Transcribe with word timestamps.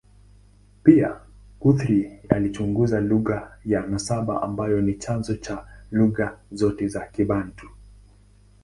Pia, 0.83 1.19
Guthrie 1.59 2.21
alichunguza 2.29 2.99
lugha 3.01 3.57
ya 3.65 3.81
nasaba 3.81 4.41
ambayo 4.41 4.81
ni 4.81 4.93
chanzo 4.93 5.35
cha 5.37 5.67
lugha 5.91 6.39
zote 6.51 6.87
za 6.87 7.05
Kibantu. 7.07 7.69